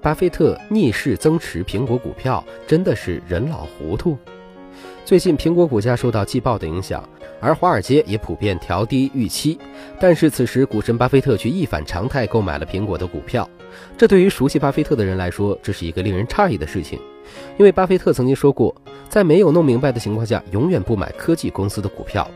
[0.00, 4.16] 巴菲特逆势增持苹果股票，真的是人老糊涂？
[5.04, 7.06] 最近苹果股价受到季报的影响，
[7.40, 9.58] 而华尔街也普遍调低预期。
[9.98, 13.48] 但是此时股神巴菲特却一反常态购买了苹果的股票，
[13.96, 17.00] 这对于熟悉巴菲特的人来说，这是一个令人诧异的事情。
[17.58, 18.72] 因为巴菲特曾经说过，
[19.08, 22.28] 在没有弄明白的情况下，永远不买科技公司的股票。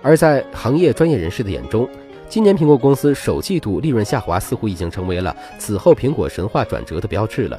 [0.00, 1.86] 而在行业专业人士的眼中，
[2.28, 7.58] 今年苹果公司首季度利润下滑，似乎已经成为了此后苹果神话转折的标志了。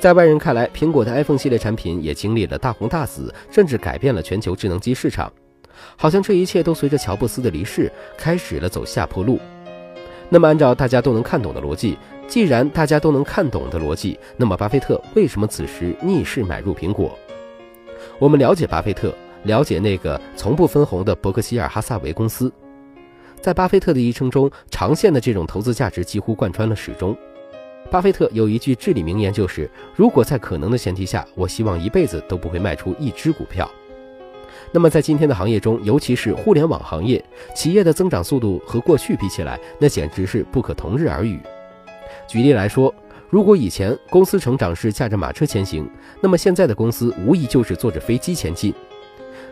[0.00, 5.32] 在外人看来，苹果的 iPhone 系列产品也经历了大红大紫，甚至改变了全球智能机市场。
[5.96, 9.38] 好像这一切都随着乔布斯的离世开始了走下坡路。
[10.28, 17.16] 那么，按照大家都能看懂的逻辑，既然大家都能看懂的逻辑，那么巴菲特为什么此时逆势买入苹果？
[18.18, 19.14] 我们了解巴菲特，
[19.44, 22.52] 了解那个从不分红的伯克希尔哈萨维公司。
[23.44, 27.14] 在巴菲特的一生中，长线的这种投资价值几乎贯穿了始终。
[27.90, 33.70] 巴菲特有一句至理名言，就是如果在可能的前提下，我希望一辈子都不会卖出一只股票。
[34.72, 37.22] 那么在今天的行业中，尤其是互联网行业，
[37.54, 41.38] 企业的增长速度和过去比起来，那简直是不可同日而语。
[42.26, 42.94] 举例来说，
[43.28, 45.86] 如果以前公司成长是驾着马车前行，
[46.22, 48.72] 那么现在的公司无疑就是坐着飞机前进。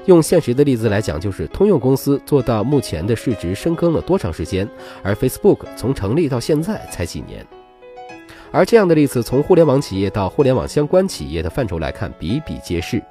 [0.07, 4.69] 用现实的例子来讲，就是通用公司做到目前的市值深耕了多长时间，
[5.03, 7.47] 而 Facebook 从成立到现在才几年。
[8.51, 13.03] 而这样的例子，从互联网企业到互联网相关企业的范畴来看，比比皆是。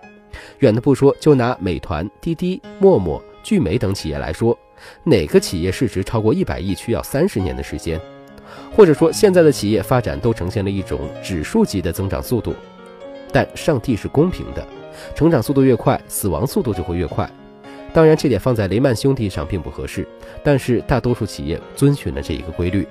[0.60, 4.58] 远的不说，就拿美团、滴滴、陌陌、聚美等企业来说，
[5.04, 8.00] 哪个企业市值超过一百亿需要三十年的时间？
[8.76, 12.54] 或者说，现在的企业发展都呈现了一种指数级的增长速度。
[13.32, 14.68] 但上帝是公平的。
[15.16, 17.30] 成长速度越快，死亡速度就会越快。
[17.94, 20.08] 当然，这点放在雷曼兄弟上并不合适，
[20.44, 22.88] 但是大多数企业遵循了这一个规律。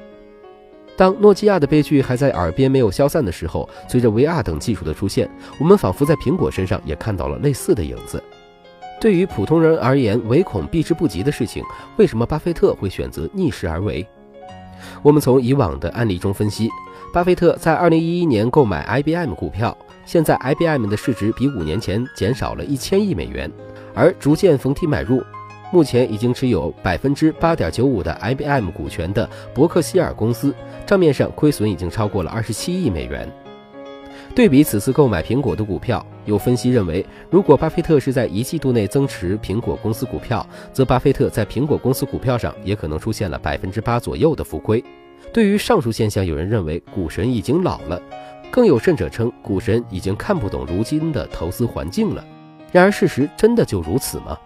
[0.96, 8.22] 当诺基亚的悲剧还在耳边没有消散的时候，随着 VR 等技术的出现，我们仿佛在苹果身上也看到了类似的影子。
[9.00, 11.64] 对于普通人而言，唯恐避之不及的事情，
[11.96, 14.06] 为什么巴菲特会选择逆势而为？
[15.02, 16.68] 我们从以往的案例中分析，
[17.10, 19.74] 巴菲特在2011年购买 IBM 股票。
[20.10, 23.48] 现在 IBM 的市值比五年前减少了一千亿美元，
[23.94, 25.22] 而逐渐逢低买入，
[25.72, 30.52] 目前已经持有百分之八点九五的 IBM 股权的伯克希尔公司，
[30.84, 33.32] 账面上亏损已经超过了二十七亿美元。
[34.34, 44.82] 对比此次购买苹果的股票，有分析认为，如果巴菲特是在一季度内增持苹果公司股票，则巴菲特在苹果公司股票上也可能出现了百分之八左右的浮亏。
[45.32, 48.02] 对于上述现象，有人认为股神已经老了。
[48.50, 52.24] 更有甚者称，股神已经看不懂如今的投资环境了。
[52.72, 54.36] 然而，事实真的就如此吗？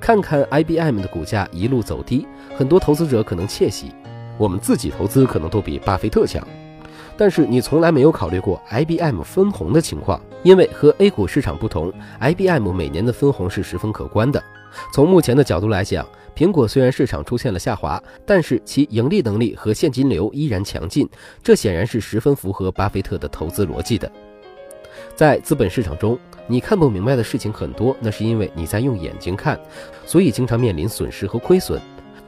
[0.00, 2.26] 看看 IBM 的股价一路走低，
[2.56, 3.92] 很多投资者可能窃喜，
[4.36, 6.46] 我们自己投资可能都比巴菲特强。
[7.16, 14.42] 但是你从来没有考虑过 IBM 分红的情况，因为和 A 股市场不同，IBM 每年的分红是十分可观的。
[14.94, 21.06] 从目前的角度来讲，苹果虽然市场出现了下滑，但是其盈利能力和现金流依然强劲，
[21.42, 24.10] 这显然是十分符合巴菲特的投资逻辑的。
[25.14, 29.60] 在资本市场中，你看不明白的事情很多，那是因为你在用眼睛看，
[30.06, 31.78] 所以经常面临损失和亏损。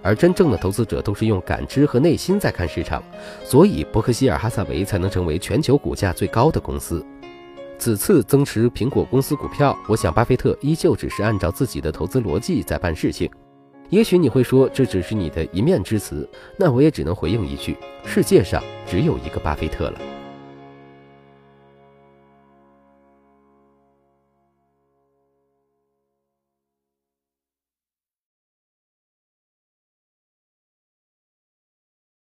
[0.03, 3.03] 而真正的投资者都是用感知和内心在看市场，
[3.47, 7.03] 所以伯克希尔哈萨维才能成为全球股价最高的公司。
[7.80, 13.28] 此次增持苹果公司股票，我想巴菲特依旧只是按照自己的投资逻辑在办事情。
[13.88, 20.19] 也许你会说这只是你的一面之词，那我也只能回应一句：世界上只有一个巴菲特了。